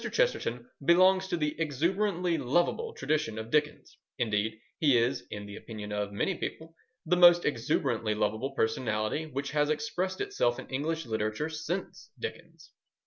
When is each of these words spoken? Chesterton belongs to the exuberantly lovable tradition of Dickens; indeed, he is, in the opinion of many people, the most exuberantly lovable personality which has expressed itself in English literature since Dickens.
Chesterton 0.11 0.67
belongs 0.83 1.27
to 1.27 1.37
the 1.37 1.53
exuberantly 1.61 2.35
lovable 2.35 2.95
tradition 2.95 3.37
of 3.37 3.51
Dickens; 3.51 3.99
indeed, 4.17 4.59
he 4.79 4.97
is, 4.97 5.27
in 5.29 5.45
the 5.45 5.55
opinion 5.55 5.91
of 5.91 6.11
many 6.11 6.33
people, 6.39 6.73
the 7.05 7.15
most 7.15 7.45
exuberantly 7.45 8.15
lovable 8.15 8.49
personality 8.55 9.27
which 9.27 9.51
has 9.51 9.69
expressed 9.69 10.19
itself 10.19 10.57
in 10.57 10.65
English 10.69 11.05
literature 11.05 11.49
since 11.49 12.09
Dickens. 12.17 12.71